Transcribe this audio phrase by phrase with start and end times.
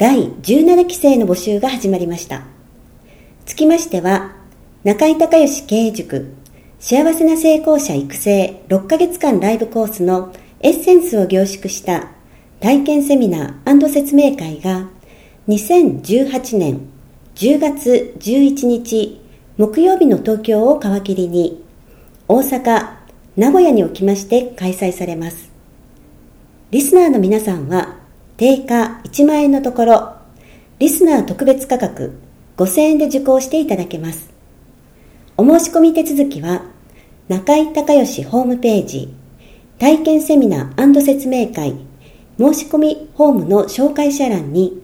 [0.00, 2.44] 第17期生の募集が始まりました
[3.44, 4.34] つきましては
[4.82, 6.32] 中井孝義経営塾
[6.78, 12.12] 幸せな成功者育成6ヶ月間ライブコースのエッセンスを凝縮した
[12.60, 14.88] 体験セミナー説明会が
[15.48, 16.80] 2018年
[17.34, 19.20] 10月11日
[19.58, 21.62] 木曜日の東京を皮切りに
[22.26, 22.94] 大阪、
[23.36, 25.50] 名古屋におきまして開催されます。
[26.70, 27.99] リスナーの皆さんは
[28.40, 30.14] 定価1万円のところ
[30.78, 32.18] リスナー特別価格
[32.56, 34.30] 5000円で受講していただけます。
[35.36, 36.62] お申し込み手続きは、
[37.28, 39.12] 中井隆義ホームページ、
[39.78, 41.74] 体験セミナー説明会、
[42.38, 44.82] 申し込みホームの紹介者欄に、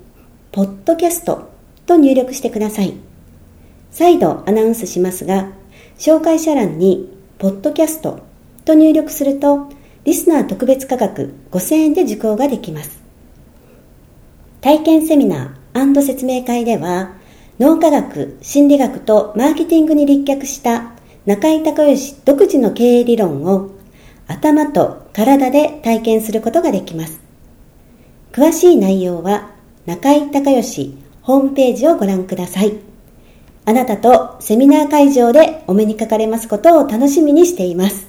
[0.53, 1.49] ポッドキャスト
[1.87, 2.93] と入力してください。
[3.91, 5.49] 再度アナウンスしますが、
[5.97, 8.21] 紹介者欄に、ポッドキャスト
[8.67, 9.71] と入力すると、
[10.05, 13.06] リスナー特別価格5000円で受講ができます。
[14.67, 17.13] 体験セミナー説明会では、
[17.61, 20.91] 脳科学、心理学とマーケティングに立脚した
[21.25, 23.71] 中井隆義独自の経営理論を
[24.27, 27.21] 頭と体で体験することができます。
[28.33, 29.53] 詳しい内容は
[29.87, 32.77] 中井隆義ホームページをご覧ください。
[33.67, 38.09] あなたとセミナー会場でお目にかかれますことを楽しみにしています。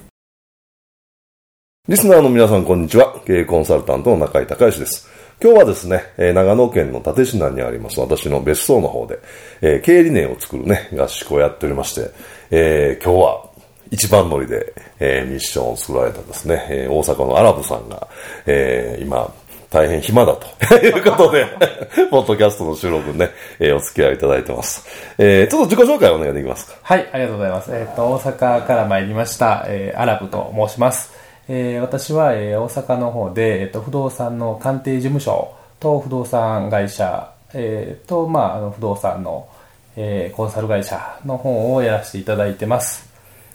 [1.86, 3.14] リスナーの皆さんこんにちは。
[3.24, 5.17] 経営コンサルタントの中井隆義です。
[5.40, 9.20] 今日はですね、え長野県の立科にあります私の別荘の方で、
[9.60, 12.10] えー、経理念を作るね、合宿をやっておりまして、
[12.50, 13.48] えー、今日は
[13.90, 18.08] 一番乗りで、えー、ミッションを作られたですね、え、大阪のアラブさんが、
[18.46, 19.32] えー、今、
[19.70, 21.46] 大変暇だということで、
[22.10, 24.84] ポッドキャストの収録ね、えー、お付き合いいただいてます。
[25.18, 26.74] えー、ちょっと自己紹介お願いできますか。
[26.82, 27.70] はい、ありがとうございます。
[27.72, 31.27] えっ、と、大阪から参りました、えー、アラブと申します。
[31.48, 39.48] えー、私は、えー、大阪の方で、えーと、不動産の鑑定事務所と不動産会社、えー、と、まあ、あの不動産の、
[39.96, 43.08] えー、コンサル会社の方をやらせていただいてます。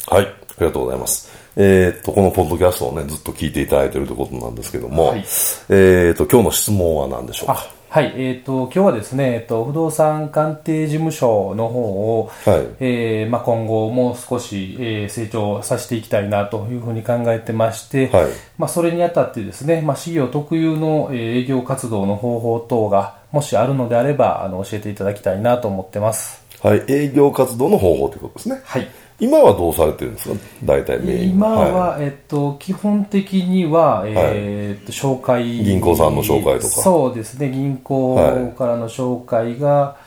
[0.08, 0.28] はい、あ
[0.59, 1.31] りがとうございます。
[1.56, 5.24] えっ、と、このポッドキャストをね、ずっと聞いていただいているということなんですけども、はい、
[5.70, 7.68] えっ、と、今日の質問は何でしょうか？
[7.94, 11.80] はい、えっ、ー、と、今日はですね、えっ、ー、と、不動産鑑定事務所の方
[12.22, 26.44] を、はい、えー、まあ、今後もう少し、えー、成長させていきたいなというふうに考えてまして、はい、まあ、それにあたってですね、まあ、事業特有の営業活動の方法等が、もしあるのであれば、あの、教えていただきたいなと思ってます。
[26.64, 28.60] はい、営業活動の方法ということですね。
[28.64, 28.88] はい。
[29.23, 30.35] 今はどうされてるんですか？
[30.66, 31.29] 大体メイン。
[31.31, 35.63] 今は、はい、えっと、基本的には、えー、っと、紹介。
[35.63, 36.81] 銀行さんの紹介とか。
[36.81, 39.97] そうですね、銀行からの紹介が、は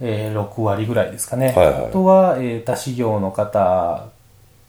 [0.00, 1.54] い、えー、6割ぐらいですかね。
[1.56, 4.06] はいはい、あとは、えー、他事業の方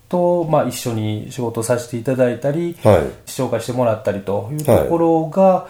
[0.08, 5.68] と、まあ、一緒に仕事させていただいたり、はい、紹介してもらったりというところが、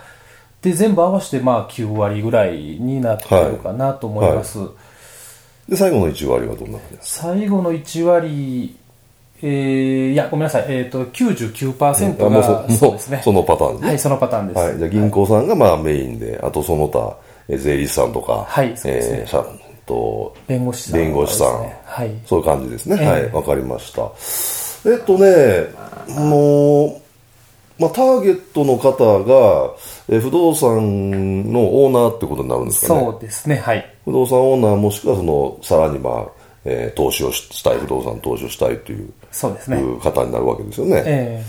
[0.62, 4.60] で、全部合わせて、まあ、9割ぐらいになってるかなと思います。
[5.70, 7.28] で、最後の1割はどんな感じですか？
[7.30, 8.78] 最後の1割、
[9.42, 13.22] えー、いや、ごめんなさい、えっ、ー、と、99%が、そうですね。
[13.24, 13.88] そのパターンです、ね。
[13.90, 14.60] はい、そのパターンです。
[14.60, 17.18] はい、じゃ銀行さんがまあメインで、あとその他、
[17.50, 19.20] 税理士さんとか、はい、そうですね。
[19.22, 19.46] えー、
[19.86, 21.48] と弁護士さん、ね、弁護士さん、
[21.86, 22.98] はい、そういう感じですね。
[23.00, 24.10] えー、はい、わかりました。
[24.90, 25.68] えっとね、
[26.08, 27.02] もう、
[27.78, 29.74] まあ、ターゲットの方が、
[30.08, 33.02] え不動産のオーナーってことになるんですかね。
[33.02, 33.86] そうですね、はい。
[34.06, 36.26] 不動産オーナーもしくはその、さらにまあ、
[36.64, 39.78] えー、投資をしたい、不動産投資をしたいという、そうですね。
[40.02, 41.04] 方になるわけですよね。
[41.06, 41.44] え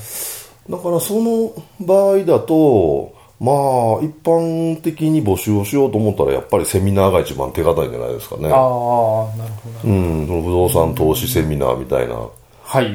[0.69, 3.55] ー、だからその場合だと、まあ、
[4.03, 8.49] 一般的に募集をしようと思ったら、やっぱりセミナーが一番手堅いんじゃないですかね。
[8.49, 9.89] ああ、なるほど。
[9.89, 12.17] うん、その不動産投資セミナーみたいな。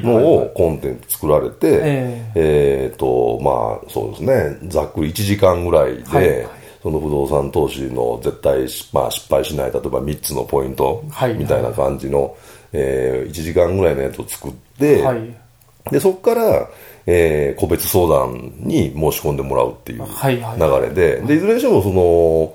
[0.02, 6.46] のをコンテンツ作られて、えー、えーと、まあ、そうですね、ざっくり1時間ぐらいで、
[6.82, 11.04] その不動産投資の絶対、まあ、失敗しない、例えば3つのポイント
[11.38, 12.32] みたいな感じの、はい、
[12.72, 15.34] えー、1時間ぐらいのやつを作って、はい、
[15.90, 16.68] でそこから、
[17.06, 21.18] えー、個別相談に申し込んでもらうっていう流れで、はい。
[21.18, 22.54] はい、でいずれにしてもその、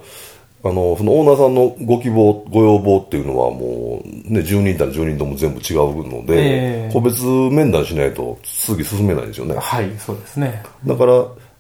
[0.63, 9.56] あの、そのオーナーさんのご希望、ご要望っていうのはもう、ね、10人いたら10人とも全部違うので、えー、個別面談しないと次進めないですよね。
[9.56, 10.63] はい、そうですね。
[10.86, 11.13] だから、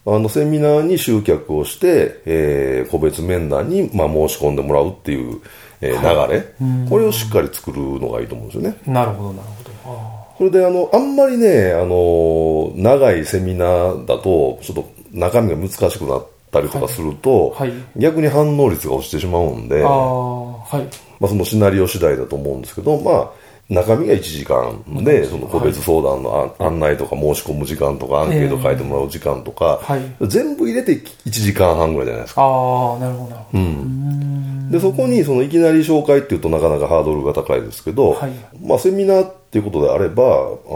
[0.07, 5.41] あの、セミナーに集客をして、えー、個別面談に、まあ、申し込んでもらうっていう、
[5.81, 8.77] えー、流れ、はい、これをしっかり作るのがいいと思うんですよね。
[8.87, 9.49] なるほど、なる
[9.83, 10.27] ほど。
[10.37, 16.27] それで、あの、あんまりね、あの、長いセミナーだと、ちょっと中身が難しくなっ
[16.61, 17.69] たりとかすると、はい。
[17.69, 19.89] はい、逆に反応率が落ちてしまうんで、は
[20.73, 20.77] い。
[21.19, 23.29] まあ、そのシナリオ次第だと思うんですけど、まあ、
[23.69, 29.81] 中身が1時間で、その個別相談の案内とか申し込む時間とか、アンケート書いてもらう時間とか、
[30.21, 32.43] 全部入れて1時間半ぐらいじゃないですか。
[32.43, 33.35] ああ、なるほど。
[33.53, 34.71] うん。
[34.71, 38.17] で、そこに、そのいきなり紹介っていうとなかなかハードルが高いですけど、
[38.61, 40.27] まあ、セミナーっていうことであれば、あ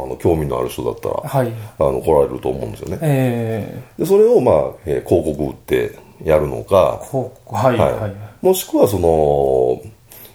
[0.08, 3.00] の、興味のある人だったら、はい、あの、来られると思うんですよね。
[3.02, 4.56] えー、で、それを、まあ、
[4.86, 7.02] えー、広告打ってやるのか、
[7.48, 8.46] はい、はい、はい。
[8.46, 9.71] もしくは、その、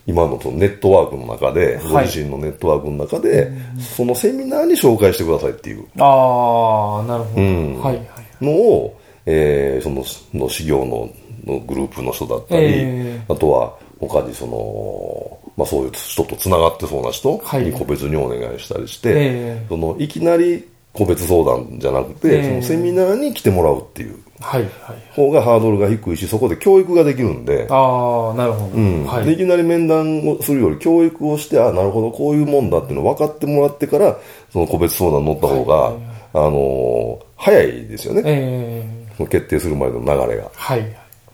[0.07, 5.87] 今のそのネットワークの中で、ご自身のネットワークの中で、そのセミナーに紹介してくださいっていう。
[5.99, 7.43] ああ、なるほど。
[7.43, 8.45] うん、はい、はい。
[8.45, 10.05] のを、えー、その、
[10.45, 11.11] の修行の
[11.47, 24.19] のグループの人だったり、えー、あとは他にその、まあそういう人と繋がってそうな人に個別にお願いしたりして、はいえー、そのいきなり個別相談じゃなくて、えー、そのセミナーに来てもらうっていう。
[24.41, 24.71] はいはい、
[25.15, 27.67] 方がハードルが低いし、そこで教育ができるんで。
[27.71, 34.17] ああ、なるほど、うんはい、いきなり面談をするより教育をして、あなるほど、こういうもんだっていうのを分かってもらってから、
[34.53, 38.23] その個別相談に乗った方が、はいあのー、早いですよね。
[38.27, 40.51] えー、決定するまでの流れが。
[40.55, 40.85] はい。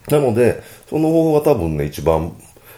[0.08, 2.32] なので、その方法が多分ね、一番、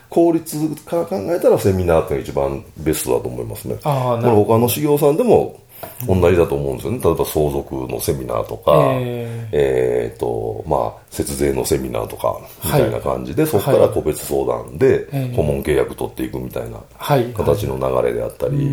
[0.09, 0.57] 効率
[0.87, 3.77] から考えたらセミナーって一番ベストだと思いますね。
[3.83, 4.45] ああ、なるほど。
[4.45, 5.61] 他の修行さんでも
[6.07, 7.01] 同じだと思うんですよね。
[7.03, 18.71] 例えば相続のセミナーとか、えー、えー、と、まあ、節税のセミナーとか、みたいな感じで、はい、そこから個別相談で顧問契約取っていくみたいな形の流れであったり、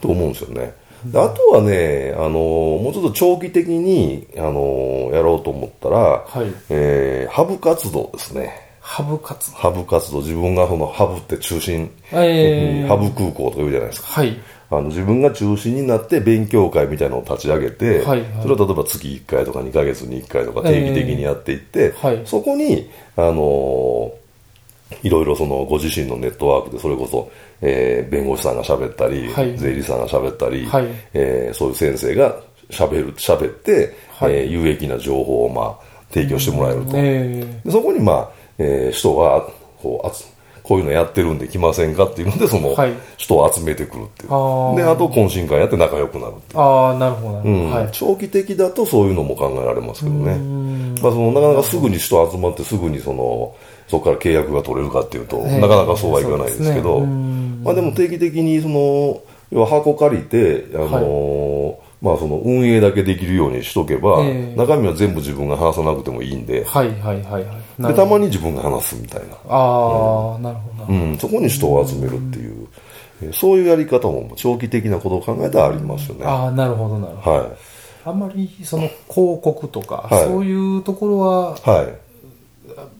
[0.00, 0.74] と思うんですよね。
[1.14, 8.72] あとはね、あのもうちょっと長期的に、あのやろうと思ったら、はい、えー、ハブ活動ですね。
[8.80, 10.18] ハブ活動ハブ活動。
[10.18, 14.08] 自分がそのハブって中心、えー、ハブ空港とか言うじゃないですか。
[14.08, 14.36] はい。
[14.72, 24.12] あの自分が中心になって勉強会みたいなのを立ち上げて、はいはい、それを例えば月1回とか2ヶ月に1回とか定期的にやっていって、えーはい、そこに、あのー、
[25.02, 27.30] いろいろそのご自身のネットワークでそれこそ、
[27.60, 32.34] えー、弁護士さんが喋ったり、はい、税理士さんが喋ったり、はい、えー、そういう先生が
[32.70, 36.92] 喋る、喋って、はい、えー、有益な情報をまあ提供してもらえると。
[36.94, 39.46] えー、そこにまあ、えー、人が
[39.82, 40.06] こう
[40.62, 42.76] こういうのやってるんで来ませんかっていうので、その、
[43.16, 44.32] 人を集めてくるっていう。
[44.32, 46.60] はい、で、あと懇親会やって仲良くなるっていう。
[46.60, 47.70] ああ、なるほど、うん。
[47.70, 50.36] はい、長期的だとそういうのも考えられますけどね。
[51.02, 53.54] まあ、その、なかなかすぐに人集まってすぐにその、
[53.88, 57.06] そこから契約が取れるかっていうと、なかなかそうはいかないですけど、ね、
[57.64, 59.20] まあでも定期的にその、
[59.50, 61.76] 要は箱借りて、あのーはい。
[62.02, 67.61] まあその運営だけできるようにしとけば、えー、中身は全部自分が話さなくてもいいんで、はいはいはいはい。
[67.78, 69.34] で、たまに自分が話すみたいな。
[69.48, 70.92] ああ、うん、なるほど。
[70.92, 72.68] うん、そこに人を集めるっていう、
[73.22, 76.24] うん、そういうやり方も長期的なことを考えたらありますよね。
[76.24, 77.36] ああ、なるほどなるほど。
[77.38, 77.48] はい。
[78.04, 82.02] あんまりその広告とか、はい、そういうところは、はい。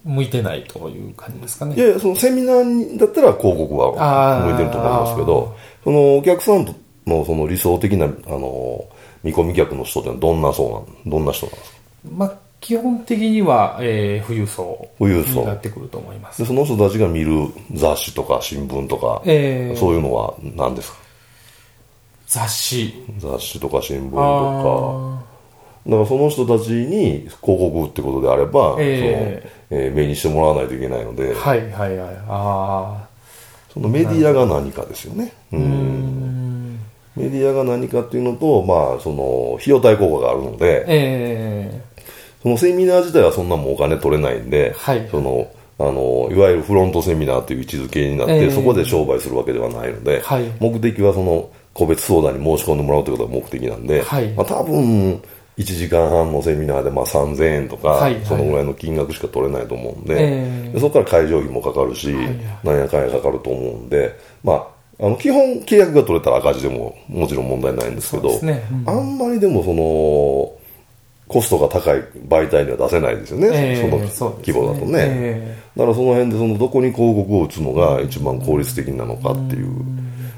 [0.05, 1.75] 向いてないという感じですかね。
[1.77, 6.67] いやそのセミナーだったら広告は向いてると思いますけど、そのお客さん
[7.07, 8.85] のその理想的な、あの、
[9.23, 11.79] 見込み客の人ってどんな層なんどんな人なんですか？
[12.11, 16.41] まあ、基本的には、えー、富裕層になってくると思います。
[16.41, 20.99] でその人たちが見る雑誌とか新聞とか、えー、そういうのは何ですか？
[22.29, 22.95] 雑誌。
[23.19, 25.33] 雑誌とか新聞とか。
[25.85, 29.87] だからその人たちに広告ってことであれば、えー。
[29.87, 31.35] えー、目にしてもらわないといけないので。
[31.35, 32.15] はいはいはい。
[32.29, 33.09] ああ
[33.73, 35.33] そのメディアが何かですよね。
[35.51, 36.79] うん。
[37.17, 41.92] メディアが何かっていうのと、まあ、その、費用対効果があるので、えー、
[42.43, 55.23] そのセミナー自体はそんなもんお金取れないんで、はい、その、あの、いわゆるフロントセミナーという位置づけになって、えー、そこで商売するわけではないので、はい、目的はその、個別相談に申し込んでもらうということが目的なんで、はい、まあ、多分、
[55.59, 64.67] 1時間半のセミナーでまあ3000円とか、はいはい、そのぐらいの金額しか取れないと思うんでえー、でそこから会場費もかかるし、はいはい、なんやかんやかかると思うんで、まあ、
[64.99, 68.63] あの基本契約が取れたら赤字でももちろん問題ないんですけど、ね。
[68.73, 70.62] うん、あんまりでもその
[71.33, 75.59] コストが高い媒体には出せないですよね、えー、その規模だとね、ねえ。
[75.75, 79.69] ー、だからその辺でそのどこに広告を打つのが一番効率的なのかっていう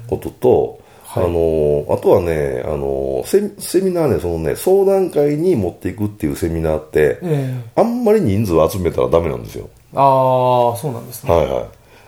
[0.07, 0.79] ことと、
[1.15, 9.69] あのあとはねあのセセミナーねそのね相談会に持っていくっていうセミナーって、えー、あんまり人数を集めたらダメなんですよ。
[9.93, 11.33] ああそうなんですね。
[11.33, 11.65] はいはい。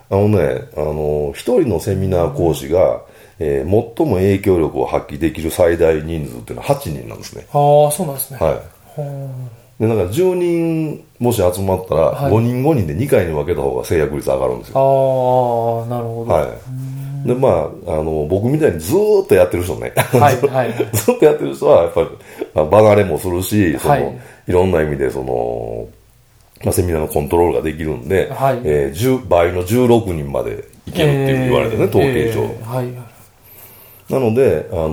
[0.10, 3.02] あのねあの一人のセミナー講師が、
[3.40, 7.46] えー、最も影響力を発揮できる最大人数っていうのは8人なんですね。
[7.52, 8.40] ああそうなんですね。
[8.40, 8.77] はい
[9.80, 15.86] でなんか10人もし集まったら、5人5人で2回に分けた方が制約率上がるんですよ。
[15.86, 16.34] ああなるほど。
[16.34, 17.28] はい。
[17.28, 17.50] でま
[17.88, 22.08] ああの僕みたいにずっとやってる人ね、はい はい、ずっとやってる人はやっぱり、
[22.54, 25.88] まあ、離れもするしその、はい、いろんな意味でその、
[26.64, 32.88] まあ、セミナーのコントロールができるんで、はい、えー、倍の16人までいけるっていう言われてね、統計上、えー、はい。
[34.10, 34.90] なので、あの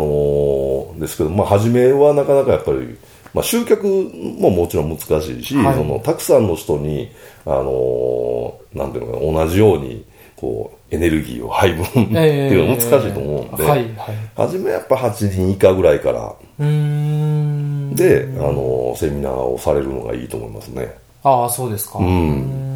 [0.97, 2.99] ー、ですけど、まあ、初めはなかなかやっぱり
[3.35, 7.11] まあ、集客ももちろん難しいし、はい、そのたくさんの人に、
[7.45, 10.05] あのー、なんていうのかな、同じように、
[10.37, 13.93] こう、エネルギーを配分っていうのは難しいと思うんで、はいはい、
[14.37, 20.95] 初めやっぱ8人以下ぐらいから、で、あのー、セミナーをされるのがいいと思いますね。
[21.25, 21.99] ああ、そうですか。
[21.99, 22.74] うん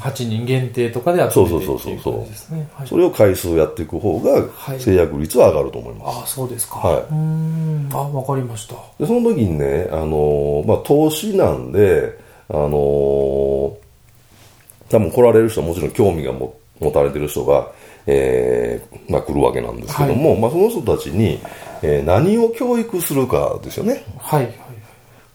[0.00, 6.76] 8人限定とかで集めてそうそうそうそうそう、はい、それを回数やっていく方が制約率は上がると思います、はい、あそうですか。
[6.76, 7.02] はい。
[7.10, 7.88] うん。
[7.92, 8.74] あ分かりました。
[8.98, 13.78] でその時にねあの、まあ、投資なんであの多
[14.90, 16.52] 分来られる人はもちろん興味が持
[16.92, 17.70] たれてる人が、
[18.06, 21.38] えーまあ、来るわけなんですけども、はい、まあ、その人たちに、
[21.82, 24.04] えー、何を教育するかですよね。
[24.18, 24.54] はいはい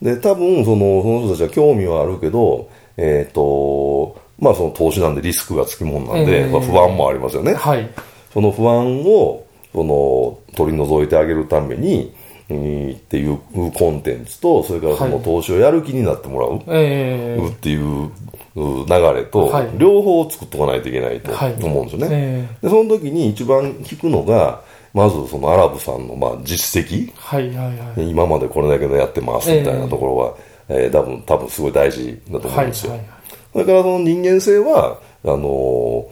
[0.02, 7.54] で多分そのその人たちは興味はあるけどえっ、ー、とまあその投資なんでリスクがつきもんなんで、えー、まあ、不安もありますよね。
[7.54, 7.90] はい。
[8.34, 12.14] その不安を、その、取り除いてあげるために、
[12.48, 13.40] っていう
[13.72, 16.58] コンテンツと、それからその投資をやる気になってもらう。
[16.58, 18.12] っていう
[18.56, 21.20] 流れと、両方作っとかないといけない。
[21.22, 21.32] と
[21.66, 22.50] 思うんですよね。
[22.62, 24.62] でその時に一番聞くのが、
[24.94, 30.36] まずそのアラブさんのまあ実績、はいはいはい、今までこれだけのやってますみたいなところは、
[30.70, 32.92] えー、多分多分すごい大事だと思うんですよ。
[32.92, 33.15] はいはいはい
[33.56, 36.06] それからその人間性は、あの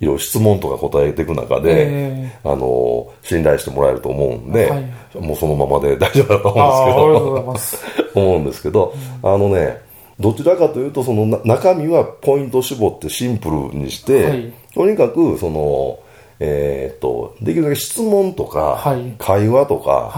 [0.00, 9.78] いろいろ質問とか答えていく中で、えー、あの信頼してもらえると思うんで、はい、もうそのままで 大丈夫だと思うんですけど、思うんですけど、うん、あのね、
[10.18, 15.98] どちらかというと、その中身はポイント絞ってシンプルにして、はい、とにかく、その、
[16.40, 20.12] えー、っと、できるだけ質問とか、はい、会話とか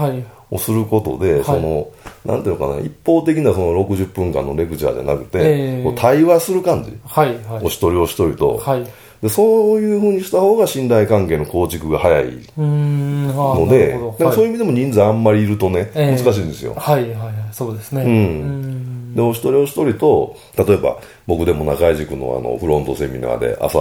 [0.49, 1.87] をすることで、その、
[2.25, 6.91] なんていうのかな、一方的なその60分間のレクチャーじゃなくて、えー、対話する感じ。
[7.05, 8.57] はいはい、お一人お一人と。
[8.57, 8.85] はい、
[9.21, 12.25] でそういうふうにした方が信頼関係の構築が早い
[12.57, 16.73] ので、だからそういう意味でも人数あんまりいるとね、えー、難しいんですよ。
[16.75, 18.03] はいはいはい、そうですね。
[18.03, 19.15] うん。
[19.15, 23.79] で、お一人お一人と、例えば僕でも中井塾のあのフロントセミナーで朝、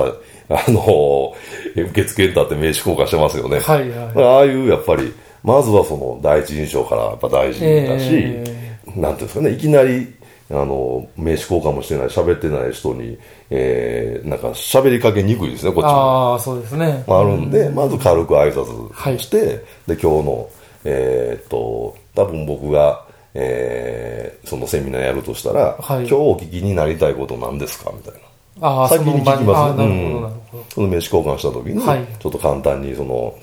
[0.49, 1.35] あの、
[1.75, 3.61] 受付に立って名刺交換してますよね。
[3.61, 4.25] はいはい。
[4.25, 10.15] ああいうやっぱり、まずはその第一印象からやっぱ大事だし、えー、なんていうんですかね、いきなり、
[10.51, 13.19] あの、名刺交換もしてない、喋ってない人に、
[13.51, 15.91] えー、なんか喋りかけにくいですね、こっちも。
[15.91, 17.05] ああ、そうですね。
[17.07, 20.49] あるんで、まず軽く挨拶して、はい、で、今日の、
[20.85, 23.05] えー、っと、多分僕が、
[23.35, 28.21] えー、そのセミナーやるとしたら、はい、今日お聞きになりたいことなんですかみたいな。
[28.61, 30.33] ああ、先に聞きます、ね、うん、
[30.71, 33.35] その名刺交換した時に、はい、ちょっと簡単にその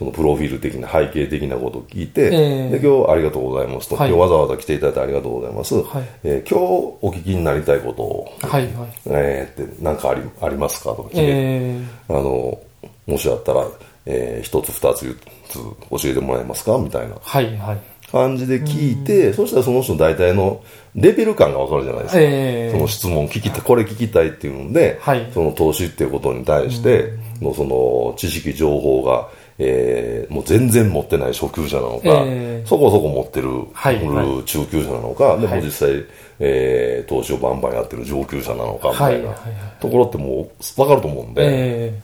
[0.00, 6.64] そのプロフィール的な背景的なことを聞いて、えー、で今日ありがとうございますと、はい、今日わざわざ来ていただいてありがとうございます、はい、えー、今日
[7.02, 10.94] お聞きになりたいことを、はいはい、えー、って何かありありますか？
[10.94, 12.58] とか聞いて、えー、あの
[13.06, 13.66] もしあったら、
[14.06, 15.14] えー、一つ二つ
[15.52, 16.78] 教えてもらえますか？
[16.78, 17.16] みたいな。
[17.20, 17.78] はいはい。
[18.10, 20.64] 感じで聞いて、そしたらその人大体の
[20.96, 22.20] レベル感がわかるじゃないですか。
[22.20, 29.28] えー、その質問聞きたい、これ聞きたいっていうので、はい、その投資っていうことに対してのその知識情報が
[29.62, 34.00] えー、もう全然持ってない初級者なのか、えー、そこそこ持ってる、はい、
[34.46, 36.02] 中級者なのか、でも実際、
[36.38, 39.34] えー、投資をバンバンやってる上級者なのかみたいな
[39.78, 41.94] ところってもう分かると思うんで、えー、だ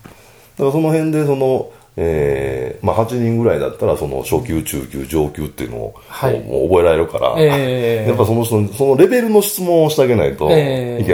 [0.58, 10.54] からその辺でその、えーまあ、8人ぐらいだったらその初級、中級、上級っていうのを、はい、もう覚えられるから、えー、やっぱその人そのレベルの質問をしてあげないといけ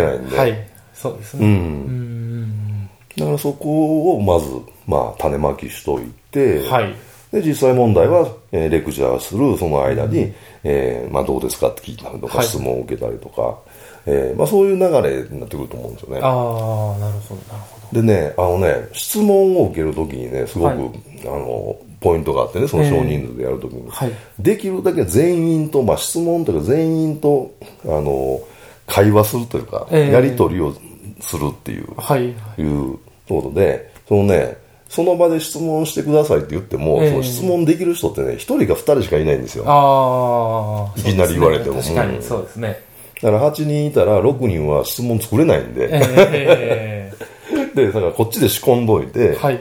[0.03, 2.89] ないんで、はい、そうですね、うん。
[3.17, 4.51] だからそこをまず、
[4.89, 6.95] まあ、種まきしといて、はい、
[7.33, 10.35] で実際問題は、えー、レクチャーするその間に、うん、
[10.65, 13.59] えー、まあ、どうですかって聞いたりとか、はい、質問を受けたりとか、
[14.07, 16.21] えーまあ、そういう流れになってくると思うんですよね。
[16.23, 18.01] ああなるほどなるほど。
[18.01, 20.79] でねあのね質問を受けるときにねすごく、はい、
[21.25, 28.41] あのポイントがあってねその少人数でやるときに、はい、できるだけ全員と、まあ、質問というか全員とあの
[28.87, 30.75] 会話するというか、やり取りを
[31.21, 32.99] するっていう、はい、いう
[33.29, 34.59] ことでそのね
[34.93, 39.65] その場で質問してくださいって言っても、えー、その質問できる人ってね、1人か2人しかいないんですよ。
[39.67, 41.01] ああ。
[41.01, 41.81] いきなり言われても。
[41.81, 42.79] 確かに、そうですね。
[43.23, 45.89] だから8人いたら6人は質問作れないんで。
[45.91, 49.61] えー、 で、だからこっちで仕込んどいて、はい、例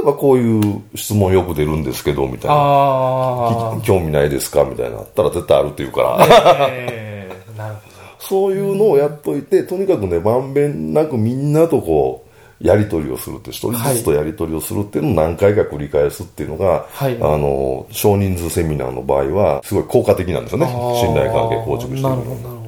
[0.00, 3.78] えばこういう質問よく出るんですけど、みたいな。
[3.82, 4.64] 興味ないですか？
[4.64, 4.96] みたいな。
[4.96, 6.18] あったら絶対あるって言うから。
[6.70, 7.92] えー、なるほど。
[8.20, 12.31] そういうのをやっといて、とにかくね、まんべんなくみんなとこう、
[12.62, 20.66] やり取りをするって一人ずつとやり取りをするっていうのを何回か繰り返すっていうのが、はい、あの少人数セミナーの場合はすごい効果的なんですよね。
[21.00, 22.62] 信頼関係構築していくの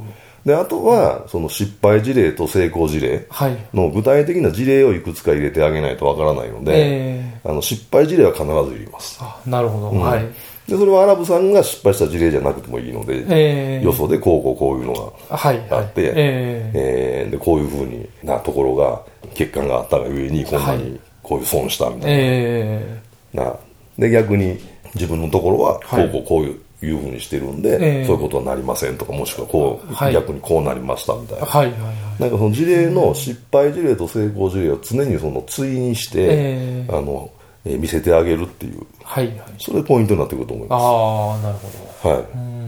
[0.45, 3.27] であとはその失敗事例と成功事例
[3.73, 9.19] の具体的な事例をいくつか入れてあげないとわからないので、えー、あの失敗事例は必ずいります。
[9.23, 10.27] あなるほど、うん、はい。
[10.69, 17.25] でそれはアラブさんが失敗した事例じゃなくてもいいので、えー、よそでこうこうこういうのがあって、はいはい、えー、え。
[17.29, 19.03] ー、でこういうふうになところが
[19.35, 23.57] 欠陥があったがゆえにこんなにこういう損したみたいな,、えー、な。
[23.99, 24.59] で逆に
[24.95, 37.31] 自分のところはこうこうこういういうふうにしてるんで、えー、そういうことはなりませんとかもしくはこう、はい、逆にこうなりましたみたいな、はいはいはい、なんかその事例の失敗事例と成功事例を常にその対にして、えー、あの
[37.67, 40.83] えー、見せてあげるっていう、はいはい、それポイントになってくると思います。
[40.83, 41.59] ああなる
[42.03, 42.15] ほど。
[42.17, 42.64] はい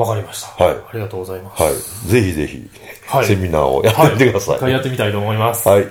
[0.00, 0.64] わかりました。
[0.64, 0.74] はい。
[0.74, 1.62] ありがとうございます。
[1.62, 1.74] はい。
[2.08, 2.70] ぜひぜひ、
[3.06, 4.56] はい、セミナーをやってみてください。
[4.56, 5.68] 一、回、やってみたいと思います。
[5.68, 5.86] はい。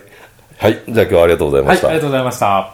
[0.58, 0.84] はい。
[0.88, 1.88] じゃあ今日はありがとうございました。
[1.90, 2.74] はい、ありがとうございました。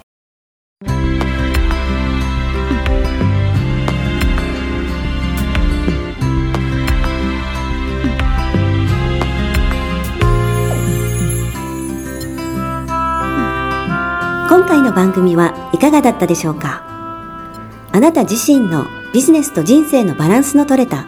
[14.48, 16.82] 今回の番組はいかがだったでしょうか？
[17.92, 21.08] あなた自身のビジネスと人生のバランスの取れた